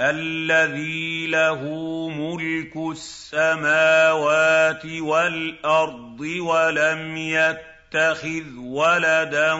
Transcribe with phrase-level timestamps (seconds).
[0.00, 1.62] الذي له
[2.08, 9.52] ملك السماوات والأرض ولم يتخذ ولدا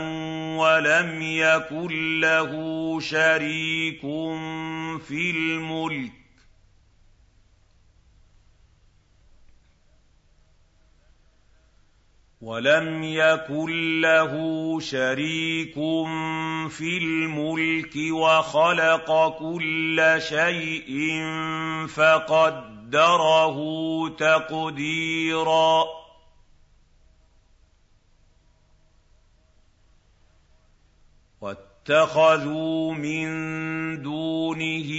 [0.56, 2.50] ولم يكن له
[3.00, 4.00] شريك
[5.08, 6.19] في الملك
[12.40, 14.32] وَلَمْ يَكُن لَّهُ
[14.80, 15.74] شَرِيكٌ
[16.70, 20.90] فِي الْمُلْكِ وَخَلَقَ كُلَّ شَيْءٍ
[21.88, 23.58] فَقَدَّرَهُ
[24.08, 25.84] تَقْدِيرًا.
[31.88, 33.28] وَاتَّخَذُوا مِن
[34.02, 34.90] دُونِهِ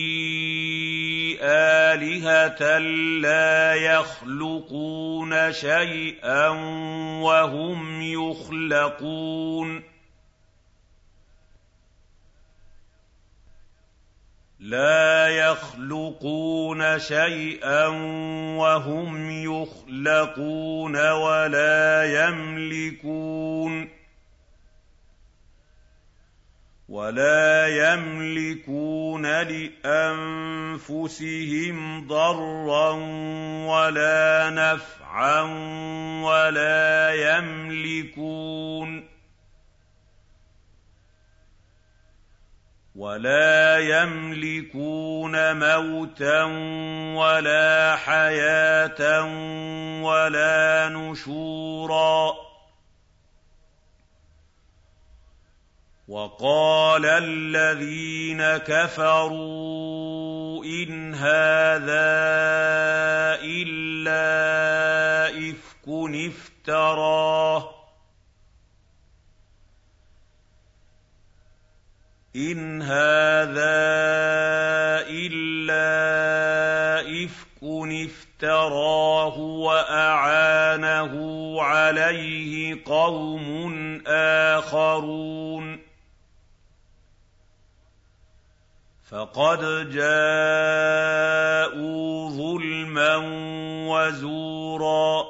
[1.42, 2.80] آلِهَةً
[3.22, 6.48] لَّا يَخْلُقُونَ شَيْئًا
[7.22, 9.84] وَهُمْ يُخْلَقُونَ.
[14.60, 17.88] لا يخلقون شيئا
[18.58, 24.01] وهم يخلقون ولا يملكون.
[26.92, 29.26] ولا يملكون
[29.86, 32.92] لأنفسهم ضرا
[33.72, 35.42] ولا نفعا
[36.24, 39.08] ولا يملكون
[42.96, 46.44] ولا يملكون موتا
[47.16, 49.24] ولا حياة
[50.04, 52.41] ولا نشورا
[56.12, 62.12] وَقَالَ الَّذِينَ كَفَرُوا إِنْ هَٰذَا
[63.40, 65.88] إِلَّا إِفْكٌ
[66.28, 67.70] افْتَرَاهُ.
[72.36, 73.80] إِنْ هَٰذَا
[75.08, 75.88] إِلَّا
[77.24, 77.64] إِفْكٌ
[78.10, 81.14] افْتَرَاهُ وَأَعَانَهُ
[81.62, 85.81] عَلَيْهِ قَوْمٌ آخَرُونَ.
[89.12, 91.10] فَقَدْ جَاءُوا
[92.30, 93.16] ظُلْمًا
[93.92, 95.24] وَزُورًا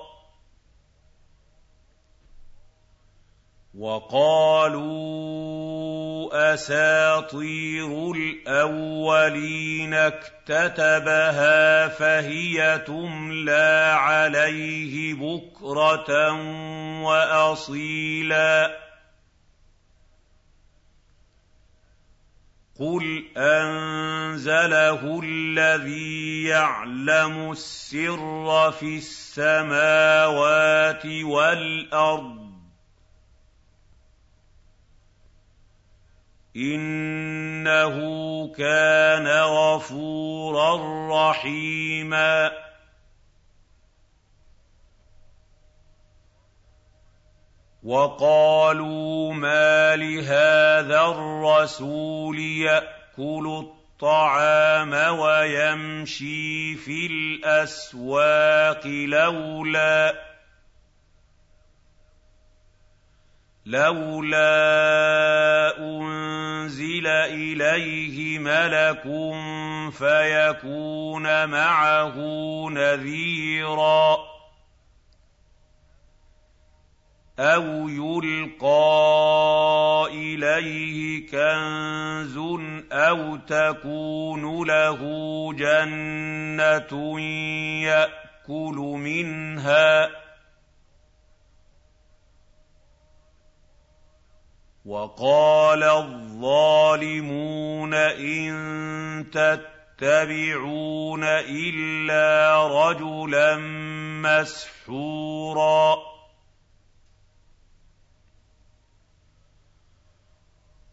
[3.78, 5.34] وَقَالُوا
[6.53, 16.31] أَسَاطِيرُ الْأَوَّلِينَ اكْتَتَبَهَا فَهِيَ تُمْلَىٰ عَلَيْهِ بُكْرَةً
[17.03, 18.91] وَأَصِيلًا
[22.81, 32.41] قُلْ أَنزَلَهُ الَّذِي يَعْلَمُ السِّرَّ فِي السَّمَاوَاتِ وَالْأَرْضِ ۚ
[36.58, 37.96] إِنَّهُ
[38.58, 40.74] كَانَ غَفُورًا
[41.30, 42.52] رَّحِيمًا
[47.84, 60.14] وَقَالُوا مَا لِهَٰذَا الرَّسُولِ يَأْكُلُ الطَّعَامَ وَيَمْشِي فِي الْأَسْوَاقِ لَوْلَا
[63.66, 64.47] لولا
[65.80, 69.03] أنزل إليه ملك
[69.91, 72.16] فيكون معه
[72.70, 74.31] نذيراً
[77.41, 78.69] أَوْ يُلْقَىٰ
[80.13, 82.38] إِلَيْهِ كَنزٌ
[82.91, 85.00] أَوْ تَكُونُ لَهُ
[85.53, 87.20] جَنَّةٌ
[87.90, 90.11] يَأْكُلُ مِنْهَا ۚ
[94.85, 97.14] وَقَالَ الظَّالِمُونَ
[97.94, 98.52] إِن
[99.34, 103.58] تَتَّبِعُونَ إِلَّا رَجُلًا
[104.22, 106.11] مَّسْحُورًا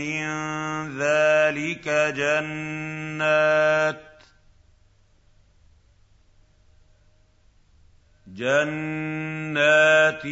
[0.00, 4.00] مِّن ذَٰلِكَ جَنَّاتٍ
[8.26, 10.22] جَنَّاتٍ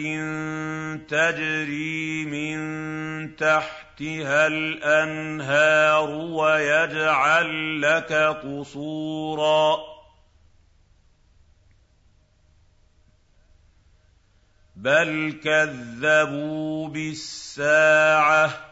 [1.08, 9.76] تَجْرِي مِن تَحْتِهَا الْأَنْهَارُ وَيَجْعَل لَّكَ قُصُورًا
[14.76, 18.67] بَلْ كَذَّبُوا بِالسَّاعَةِ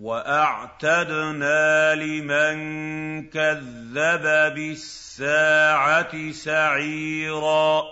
[0.00, 2.56] وَأَعْتَدْنَا لِمَن
[3.28, 4.24] كَذَّبَ
[4.54, 7.82] بِالسَّاعَةِ سَعِيرًا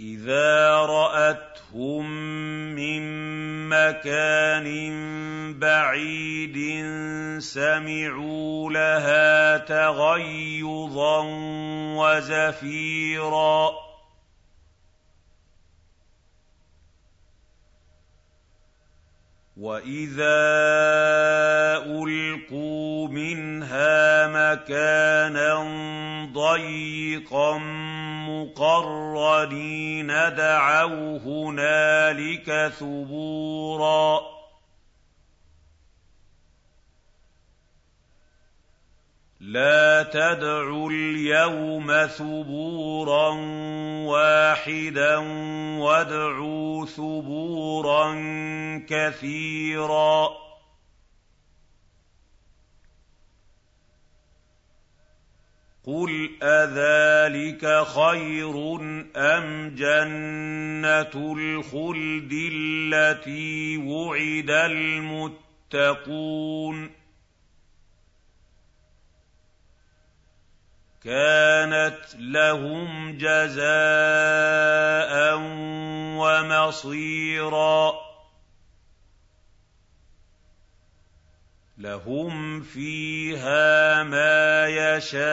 [0.00, 2.10] إِذَا رَأَتْهُم
[2.74, 3.02] مِّن
[3.68, 4.68] مَّكَانٍ
[5.60, 6.58] بَعِيدٍ
[7.38, 11.20] سَمِعُوا لَهَا تَغَيُّظًا
[12.00, 13.87] وَزَفِيرًا
[19.58, 20.38] وَإِذَا
[21.86, 25.54] أُلْقُوا مِنْهَا مَكَانًا
[26.32, 27.58] ضَيِّقًا
[28.28, 34.37] مُّقَرَّنِينَ دَعَوْا هُنَالِكَ ثُبُورًا
[39.48, 43.28] لَّا تَدْعُوا الْيَوْمَ ثُبُورًا
[44.04, 45.16] وَاحِدًا
[45.80, 48.14] وَادْعُوا ثُبُورًا
[48.88, 50.28] كَثِيرًا.
[55.84, 58.76] قُلْ أَذَٰلِكَ خَيْرٌ
[59.16, 64.50] أَمْ جَنَّةُ الْخُلْدِ الَّتِي وُعِدَ
[65.70, 66.97] الْمُتَّقُونَ
[71.04, 73.68] كَانَتْ لَهُمْ جَزَاءً
[76.18, 77.92] وَمَصِيرًا.
[81.78, 85.24] لَهُمْ فِيهَا مَا يَشَاءُونَ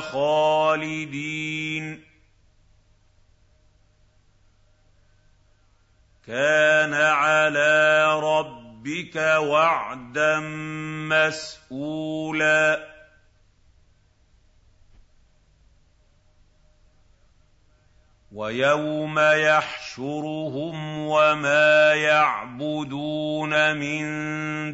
[0.00, 2.04] خَالِدِينَ.
[6.26, 10.40] كَانَ عَلَىٰ رَبِّكَ وَعْدًا
[11.08, 12.93] مَّسْئُولًا
[18.34, 24.04] وَيَوْمَ يَحْشُرُهُمْ وَمَا يَعْبُدُونَ مِن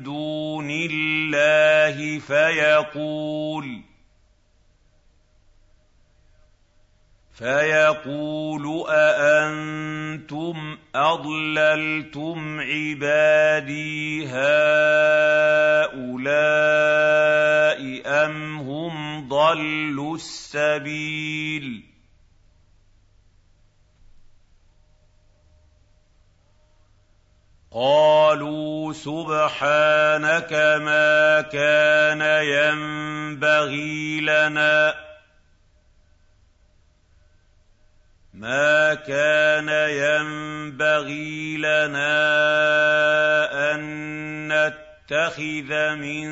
[0.03, 3.81] دُونِ اللَّهِ فَيَقُولُ
[7.37, 14.41] فَيَقُولُ أَأَنتُمْ أَضْلَلْتُمْ عِبَادِي هَٰؤُلَاءِ
[18.07, 21.90] أَمْ هُمْ ضَلُّوا السَّبِيلَ
[27.73, 30.53] قَالُوا سُبْحَانَكَ
[30.83, 34.95] مَا كَانَ يَنبَغِي لَنَا.
[38.35, 42.15] مَا كَانَ يَنبَغِي لَنَا
[43.75, 43.81] أَن
[44.49, 46.27] نَّتَّخِذَ مِن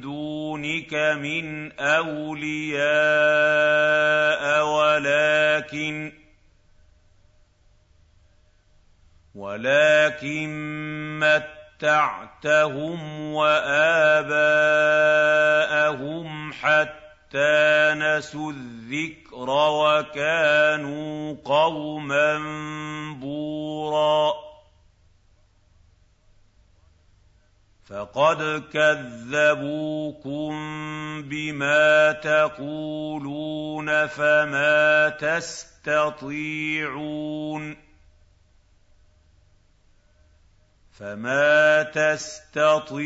[0.00, 2.84] دُونِكَ مِنْ أَوْلِيَاءَ
[4.66, 6.23] وَلَٰكِن
[9.34, 10.48] وَلَٰكِن
[11.18, 14.52] مَّتَّعْتَهُمْ وَآبَاءَهُمْ
[16.52, 22.38] حَتَّىٰ نَسُوا الذِّكْرَ وَكَانُوا قَوْمًا
[23.20, 24.34] بُورًا.
[27.84, 30.52] فَقَدْ كَذَّبُوكُم
[31.22, 37.93] بِمَا تَقُولُونَ فَمَا تَسْتَطِيعُونَ.
[40.94, 42.96] فَمَا تَسْتَطِيعُونَ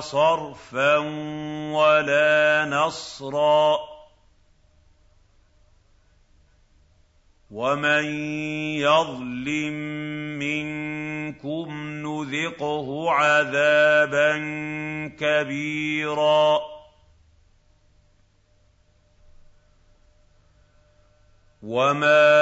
[0.00, 0.96] صَرْفًا
[1.72, 3.78] وَلَا نَصْرًا
[7.50, 8.04] وَمَن
[8.74, 9.72] يَظْلِم
[10.38, 11.68] مِّنكُمْ
[12.02, 14.32] نُذِقْهُ عَذَابًا
[15.20, 16.77] كَبِيرًا
[21.68, 22.32] وَمَا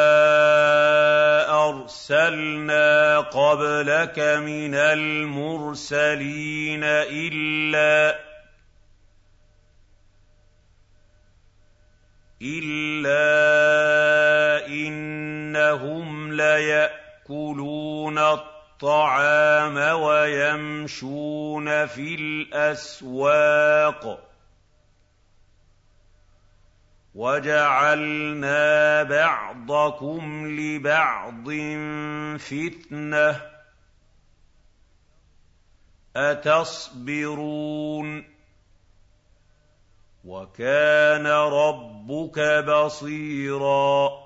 [1.50, 8.18] أَرْسَلْنَا قَبْلَكَ مِنَ الْمُرْسَلِينَ إِلَّا
[14.70, 24.25] إِنَّهُمْ لَيَأْكُلُونَ الطعام ويمشون في الاسواق
[27.16, 31.50] وجعلنا بعضكم لبعض
[32.38, 33.40] فتنة.
[36.16, 37.56] أتصبرون؟
[40.24, 44.25] وكان ربك بصيرا.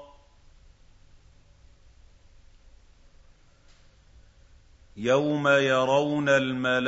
[5.01, 6.85] يَوْمَ يَرَوْنَ الْمَلَائِكَةَ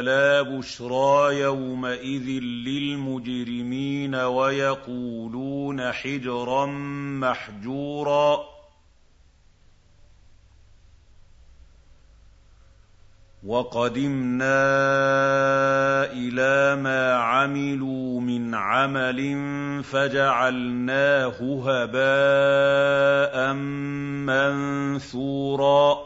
[0.00, 6.66] لَا بُشْرَىٰ يَوْمَئِذٍ لِّلْمُجْرِمِينَ وَيَقُولُونَ حِجْرًا
[7.20, 8.38] مَّحْجُورًا
[13.46, 14.56] وَقَدِمْنَا
[16.12, 19.20] إِلَىٰ مَا عَمِلُوا مِنْ عَمَلٍ
[19.84, 21.36] فَجَعَلْنَاهُ
[21.68, 23.52] هَبَاءً
[24.26, 26.05] مَّنثُورًا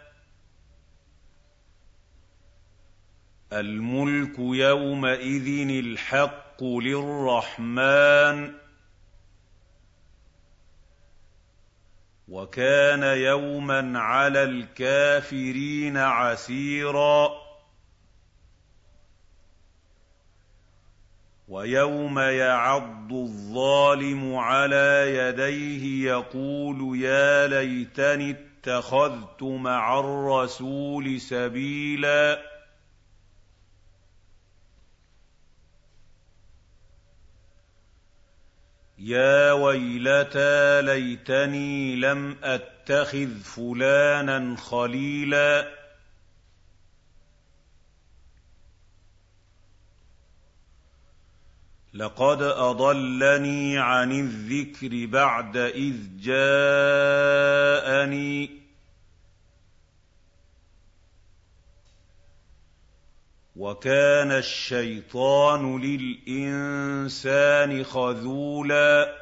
[3.53, 8.53] الْمُلْكُ يَوْمَئِذٍ الْحَقُّ لِلرَّحْمَٰنِ
[12.27, 17.29] وَكَانَ يَوْمًا عَلَى الْكَافِرِينَ عَسِيرًا
[21.47, 32.50] وَيَوْمَ يَعَضُّ الظَّالِمُ عَلَىٰ يَدَيْهِ يَقُولُ يَا لَيْتَنِي اتَّخَذْتُ مَعَ الرَّسُولِ سَبِيلًا.
[39.03, 45.81] يَا وَيْلَتَىٰ لَيْتَنِي لَمْ أَتَّخِذْ فُلَانًا خَلِيلًا.
[51.93, 57.27] لَّقَدْ أَضَلَّنِي عَنِ الذِّكْرِ بَعْدَ إِذْ جَاءَنِي
[58.47, 58.51] ۗ
[63.61, 69.17] وَكَانَ الشَّيْطَانُ لِلْإِنسَانِ خَذُولًا.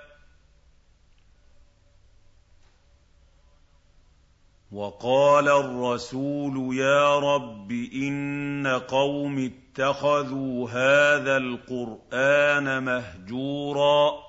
[4.72, 14.29] وَقَالَ الرَّسُولُ يَا رَبِّ إِنَّ قَوْمِي اتَّخَذُوا هَٰذَا الْقُرْآنَ مَهْجُورًا.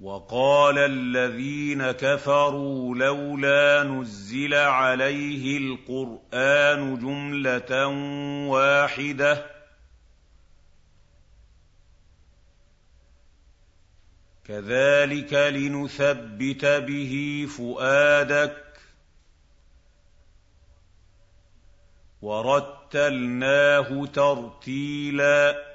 [0.00, 7.86] وَقَالَ الَّذِينَ كَفَرُوا لَوْلَا نُزِّلَ عَلَيْهِ الْقُرْآنُ جُمْلَةً
[8.48, 9.46] وَاحِدَةً
[14.44, 18.56] كَذَٰلِكَ لِنُثَبِّتَ بِهِ فُؤَادَكَ
[22.22, 25.69] وَرَتَّلْنَاهُ تَرْتِيلًا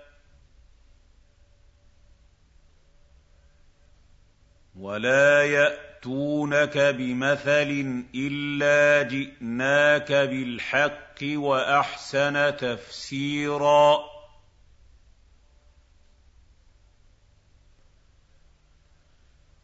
[4.80, 13.98] وَلَا يَأْتُونَكَ بِمَثَلٍ إِلَّا جِئْنَاكَ بِالْحَقِّ وَأَحْسَنَ تَفْسِيرًا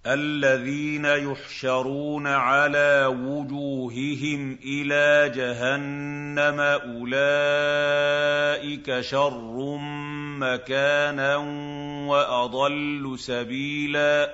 [0.07, 7.91] الَّذِينَ يُحْشَرُونَ عَلَىٰ وُجُوهِهِمْ إِلَىٰ جَهَنَّمَ أُولَٰئِكَ
[9.01, 9.77] شَرٌّ
[10.39, 11.35] مَّكَانًا
[12.07, 14.33] وَأَضَلُّ سَبِيلًا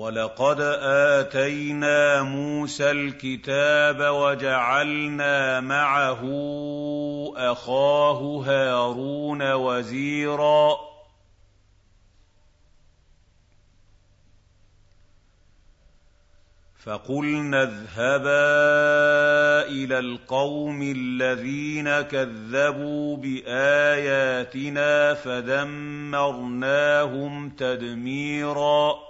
[0.00, 0.60] وَلَقَدْ
[1.20, 6.20] آتَيْنَا مُوسَى الْكِتَابَ وَجَعَلْنَا مَعَهُ
[7.36, 10.76] أَخَاهُ هَارُونَ وَزِيرًا
[16.84, 18.48] فَقُلْنَا اذْهَبَا
[19.68, 26.20] إِلَى الْقَوْمِ الَّذِينَ كَذَّبُوا بِآيَاتِنَا فَدَمَّرْنَاهُمْ
[27.50, 29.09] تَدْمِيرًا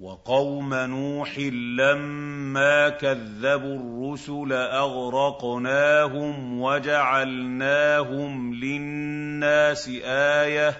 [0.00, 1.38] وَقَوْمَ نُوحٍ
[1.78, 10.76] لَّمَّا كَذَّبُوا الرُّسُلَ أَغْرَقْنَاهُمْ وَجَعَلْنَاهُمْ لِلنَّاسِ آيَةً ۖ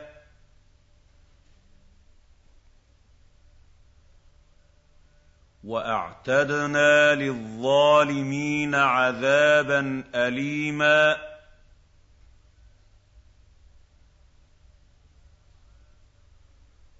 [5.64, 11.29] وَأَعْتَدْنَا لِلظَّالِمِينَ عَذَابًا أَلِيمًا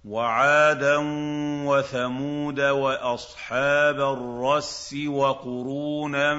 [0.05, 0.97] وَعَادًا
[1.67, 6.35] وَثَمُودَ وَأَصْحَابَ الرَّسِّ وَقُرُونًا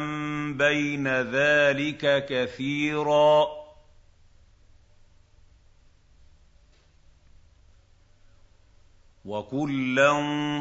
[0.57, 3.45] بَيْنَ ذَٰلِكَ كَثِيرًا.
[9.25, 10.11] وَكُلًّا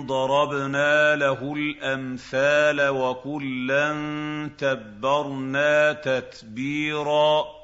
[0.06, 3.90] ضَرَبْنَا لَهُ الْأَمْثَالَ وَكُلًّا
[4.58, 7.59] تَبَّرْنَا تَتْبِيرًا.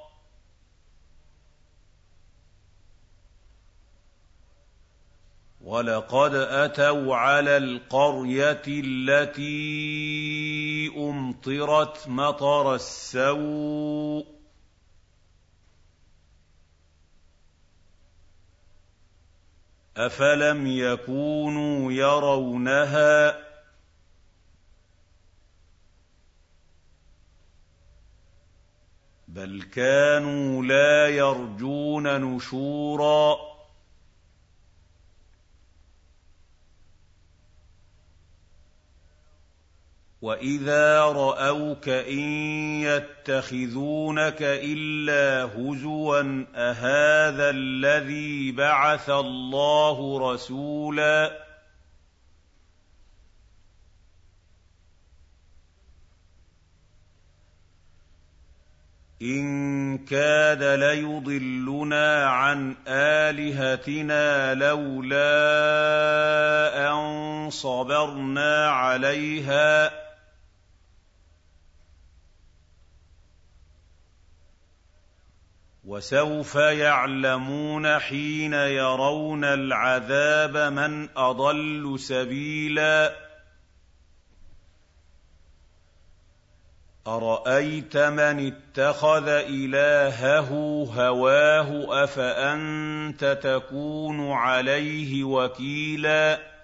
[5.66, 9.56] وَلَقَدْ أَتَوْا عَلَى الْقَرْيَةِ الَّتِي
[10.96, 14.26] أُمْطِرَتْ مَطَرَ السَّوْءِ ۚ
[19.96, 23.36] أَفَلَمْ يَكُونُوا يَرَوْنَهَا ۚ
[29.28, 33.45] بَلْ كَانُوا لَا يَرْجُونَ نُشُورًا
[40.26, 42.24] وَإِذَا رَأَوْكَ إِن
[42.82, 51.46] يَتَّخِذُونَكَ إِلَّا هُزُوًا أَهَٰذَا الَّذِي بَعَثَ اللَّهُ رَسُولًا
[59.22, 65.30] إِن كَادَ لَيُضِلُّنَا عَنْ آلِهَتِنَا لَوْلَا
[66.90, 70.05] أَن صَبَرْنَا عَلَيْهَا ۚ
[75.86, 83.16] وَسَوْفَ يَعْلَمُونَ حِينَ يَرَوْنَ الْعَذَابَ مَنْ أَضَلُّ سَبِيلًا.
[87.06, 90.48] أَرَأَيْتَ مَنِ اتَّخَذَ إِلَٰهَهُ
[90.96, 96.55] هَوَاهُ أَفَأَنتَ تَكُونُ عَلَيْهِ وَكِيلًا؟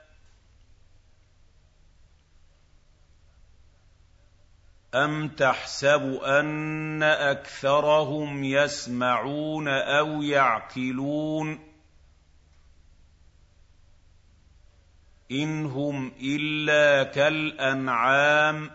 [4.94, 11.61] أَمْ تَحْسَبُ أَنَّ أَكْثَرَهُمْ يَسْمَعُونَ أَوْ يَعْقِلُونَ ۚ
[15.33, 18.72] إِنْ هُمْ إِلَّا كَالْأَنْعَامِ ۖ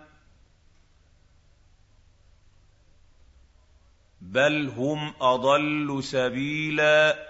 [4.22, 7.28] بَلْ هُمْ أَضَلُّ سَبِيلًا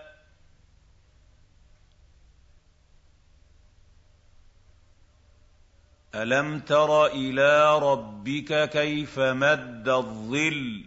[6.16, 10.86] أَلَمْ تَرَ إِلَىٰ رَبِّكَ كَيْفَ مَدَّ الظِّلَّ؟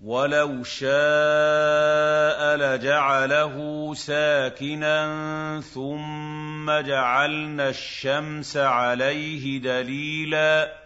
[0.00, 10.85] وَلَوْ شَاءَ لَجَعَلَهُ سَاكِنًا ثُمَّ جَعَلْنَا الشَّمْسَ عَلَيْهِ دَلِيلًا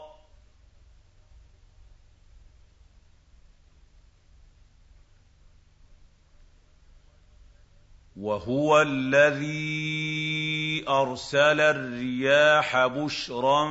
[8.21, 13.63] وَهُوَ الَّذِي أَرْسَلَ الرِّيَاحَ بُشْرًا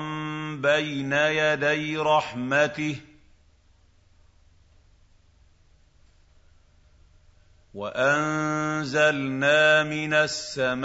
[0.57, 2.99] بَيْنَ يَدَيْ رَحْمَتِهِ ۚ
[7.75, 10.83] وَأَنزَلْنَا مِنَ السَّمَاءِ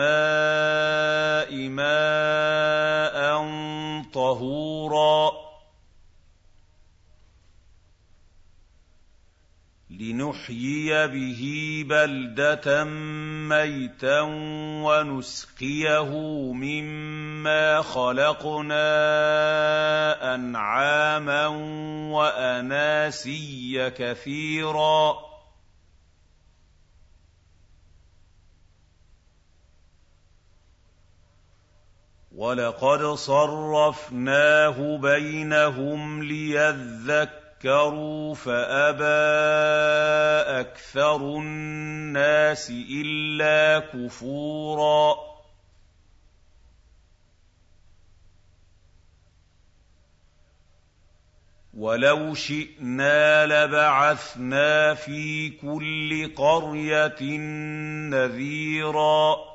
[1.69, 3.45] مَاءً
[4.13, 5.44] طَهُورًا
[9.99, 11.41] لنحيي به
[11.89, 12.83] بلدة
[13.49, 14.21] ميتا
[14.83, 16.11] ونسقيه
[16.53, 18.75] مما خلقنا
[20.35, 21.47] أنعاما
[22.11, 25.25] وأناسيا كثيرا.
[32.35, 37.44] وَلَقَدْ صَرَّفْنَاهُ بَيْنَهُمْ لِيَذَّكَّرُوا
[38.33, 39.05] فَأَبَىٰ
[40.59, 45.15] أَكْثَرُ النَّاسِ إِلَّا كُفُورًا.
[51.73, 57.37] وَلَوْ شِئْنَا لَبَعَثْنَا فِي كُلِّ قَرْيَةٍ
[58.09, 59.54] نَّذِيرًا.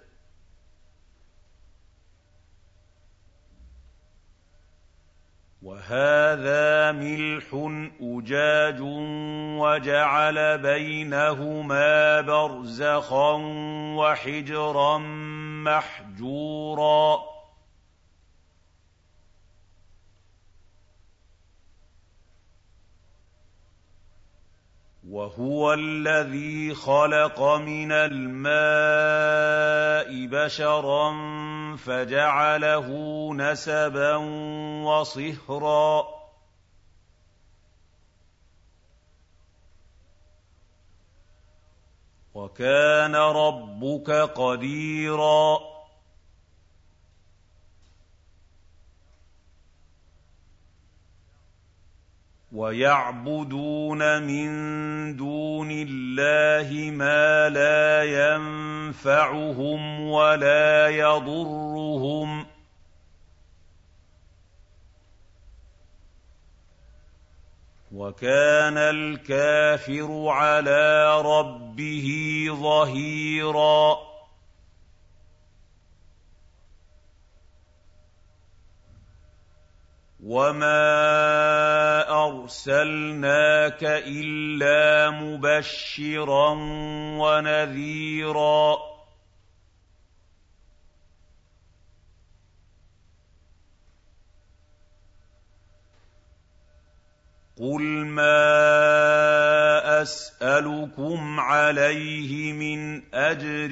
[5.61, 7.43] وهذا ملح
[8.01, 8.81] أجاج
[9.61, 13.33] وجعل بينهما برزخا
[13.97, 14.97] وحجرا
[15.65, 17.19] محجورا
[25.11, 29.27] وهو الذي خلق من الماء
[30.27, 31.11] بشرا
[31.75, 32.87] فجعله
[33.33, 34.15] نسبا
[34.85, 36.07] وصهرا.
[42.33, 45.70] وكان ربك قديرا.
[52.51, 54.49] وَيَعْبُدُونَ مِن
[55.17, 62.47] دُونِ اللَّهِ مَا لَا يَنفَعُهُمْ وَلَا يَضُرُّهُمْ ۗ.
[67.91, 72.07] وَكَانَ الْكَافِرُ عَلَىٰ رَبِّهِ
[72.51, 73.97] ظَهِيرًا.
[80.23, 81.70] وَمَا
[82.51, 86.51] أَرْسَلْنَاكَ إِلَّا مُبَشِّرًا
[87.17, 88.75] وَنَذِيرًا.
[97.57, 98.41] قُلْ مَا
[100.01, 103.71] أَسْأَلُكُمْ عَلَيْهِ مِنْ أَجْرٍ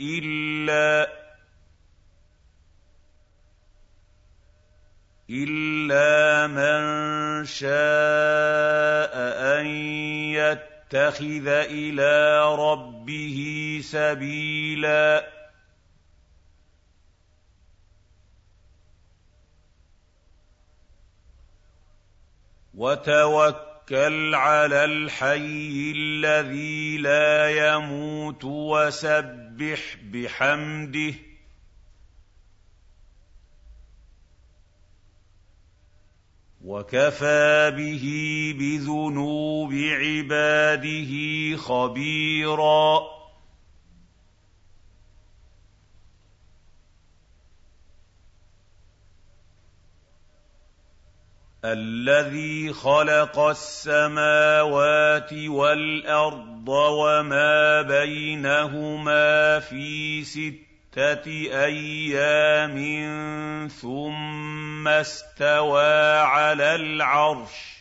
[0.00, 1.27] إِلَّا
[5.30, 9.12] إِلَّا مَن شَاءَ
[9.60, 9.66] أَن
[10.32, 13.38] يَتَّخِذَ إِلَىٰ رَبِّهِ
[13.84, 15.28] سَبِيلًا
[22.74, 31.27] وَتَوَكَّلْ عَلَى الْحَيِّ الَّذِي لَا يَمُوتُ وَسَبِّحْ بِحَمْدِهِ
[36.68, 38.04] وَكَفَىٰ بِهِ
[38.58, 41.12] بِذُنُوبِ عِبَادِهِ
[41.56, 43.00] خَبِيرًا.
[51.64, 60.24] الَّذِي خَلَقَ السَّمَاوَاتِ وَالْأَرْضَ وَمَا بَيْنَهُمَا فِي
[60.92, 61.26] سِتَّةِ
[61.64, 62.78] أَيَّامٍ
[63.68, 67.78] ثُمَّ اسْتَوَىٰ عَلَى الْعَرْشِ ۚ.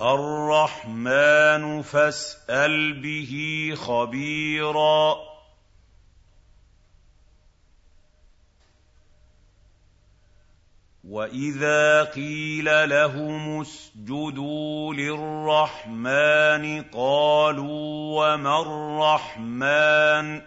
[0.00, 5.29] الرَّحْمَٰنُ فَاسْأَلْ بِهِ خَبِيرًا.
[11.10, 20.42] وَإِذَا قِيلَ لَهُمُ اسْجُدُوا لِلرَّحْمَٰنِ قَالُوا وَمَا الرَّحْمَٰنُ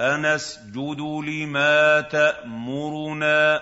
[0.00, 3.60] أَنَسْجُدُ لِمَا تَأْمُرُنَا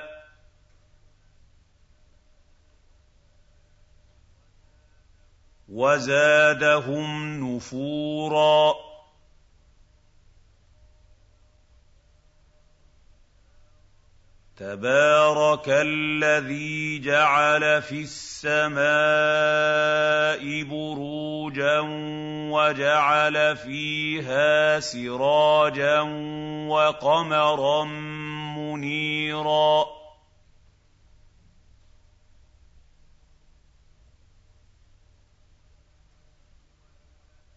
[5.68, 8.89] وزادهم نفورا
[14.60, 18.82] تبارك الذي جعل في السماء
[20.62, 21.80] بروجا
[22.52, 26.00] وجعل فيها سراجا
[26.68, 27.84] وقمرا
[28.56, 29.84] منيرا.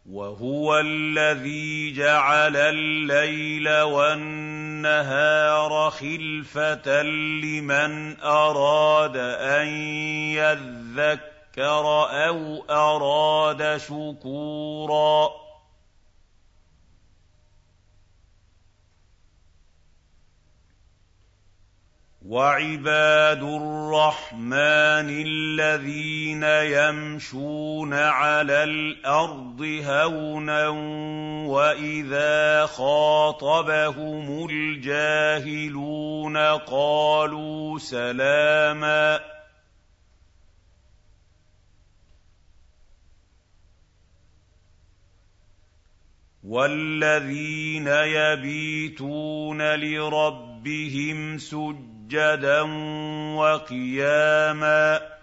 [0.09, 4.62] وهو الذي جعل الليل والنهار
[5.89, 9.67] خلفة لمن أراد أن
[10.37, 11.85] يذكر
[12.27, 15.29] أو أراد شكورا
[22.25, 30.67] وعباد الرحمن الذين يمشون على الأرض هونا
[31.47, 39.19] وإذا خاطبهم الجاهلون قالوا سلاما
[46.43, 52.61] والذين يبيتون لربهم سجدا سجدا
[53.35, 55.13] وقياما.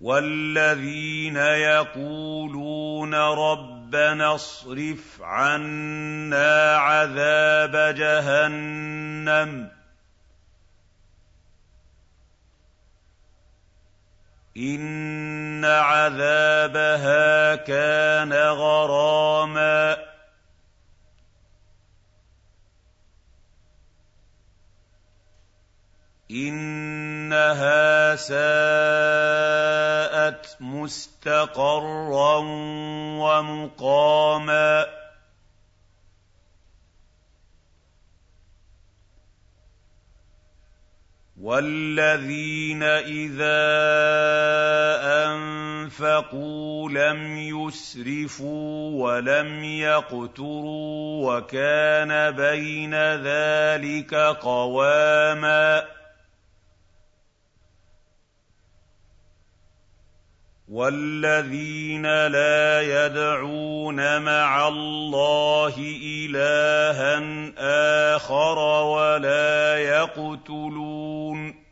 [0.00, 9.70] والذين يقولون ربنا اصرف عنا عذاب جهنم.
[14.56, 20.15] إن عذابها كان غراما.
[26.30, 28.46] إِنَّهَا سَاءَتْ
[30.60, 32.36] مُسْتَقَرًّا
[33.22, 34.86] وَمُقَامًا.
[41.40, 43.66] وَالَّذِينَ إِذَا
[45.30, 55.96] أَنفَقُوا لَمْ يُسْرِفُوا وَلَمْ يَقْتُرُوا وَكَانَ بَيْنَ ذَٰلِكَ قَوَامًا.
[60.68, 67.18] وَالَّذِينَ لَا يَدْعُونَ مَعَ اللَّهِ إِلَٰهًا
[68.16, 71.66] آخَرَ وَلَا يَقْتُلُونَ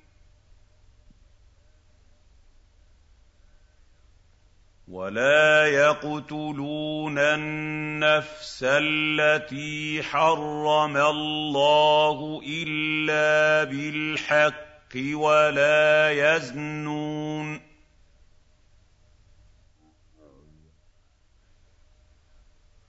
[4.88, 17.73] ولا يقتلون النفس التي حرم الله الا بالحق ولا يزنون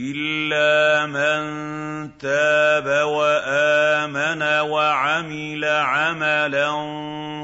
[0.00, 1.42] إِلَّا مَن
[2.18, 6.70] تَابَ وَآمَنَ وَعَمِلَ عَمَلًا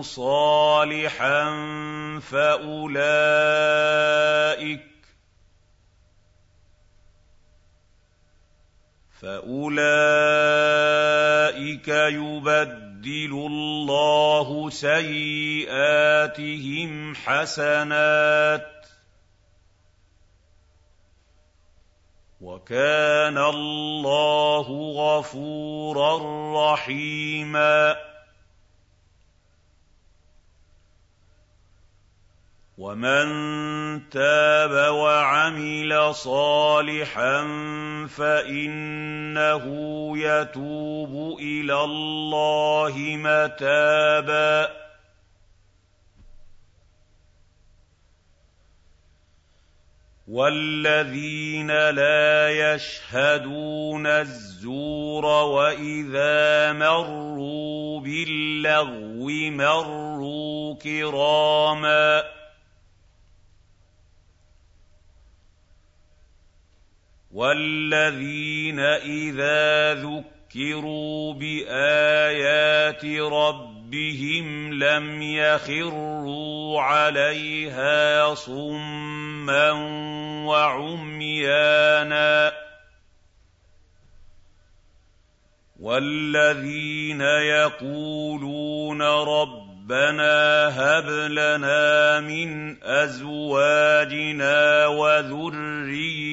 [0.03, 1.45] صَالِحًا
[9.21, 9.99] فَأُولَٰئِكَ
[11.89, 16.15] يُبَدِّلُ اللَّهُ سَيِّئَاتِهِمْ
[17.15, 18.76] حَسَنَاتٍ
[22.67, 26.19] وَكَانَ اللَّهُ غَفُورًا
[26.73, 27.97] رَّحِيمًا.
[32.79, 33.29] وَمَن
[34.11, 37.43] تَابَ وَعَمِلَ صَالِحًا
[38.17, 39.65] فَإِنَّهُ
[40.19, 44.86] يَتُوبُ إِلَى اللَّهِ مَتَابًا.
[50.27, 62.23] وَالَّذِينَ لَا يَشْهَدُونَ الزُّورَ وَإِذَا مَرُّوا بِاللَّغْوِ مَرُّوا كِرَامًا
[67.31, 79.71] وَالَّذِينَ إِذَا ذُكِّرُوا بِآيَاتِ رَبِّهِمْ رَبِّهِمْ لَمْ يَخِرُّوا عَلَيْهَا صُمًّا
[80.47, 82.53] وَعُمْيَانًا
[85.81, 96.25] وَالَّذِينَ يَقُولُونَ رَبَّنَا هَبْ لَنَا مِنْ أَزْوَاجِنَا وَذُرِّيَّاتِنَا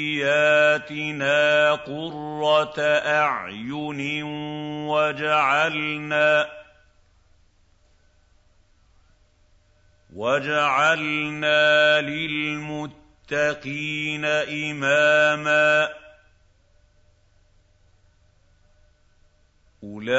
[1.73, 4.23] قُرَّةَ أَعْيُنٍ
[4.89, 6.62] وَاجْعَلْنَا
[10.15, 13.45] وَاجْعَلْنَا لِلْمُتَّقِينَ
[14.25, 15.89] إِمَامًا
[19.83, 20.13] أُولَٰئِكَ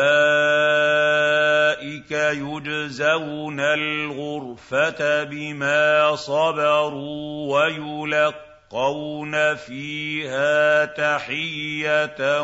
[2.10, 12.42] يُجْزَوْنَ الْغُرْفَةَ بِمَا صَبَرُوا وَيُلَقَّوْنَ فِيهَا تَحِيَّةً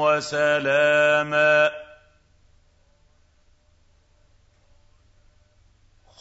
[0.00, 1.70] وَسَلَامًا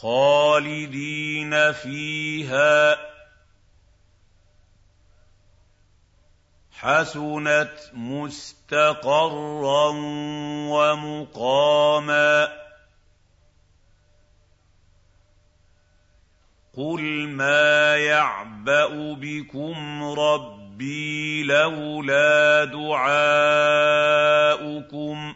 [0.02, 2.98] خَالِدِينَ فِيهَا
[6.72, 9.88] حَسُنَتْ مُسْتَقَرًّا
[10.72, 12.48] وَمُقَامًا
[16.78, 23.04] قُلْ مَا يَعْبَأُ بِكُمْ رَبِّي لَوْلَا دُعَاؤُكُمْ
[25.34, 25.36] ۖ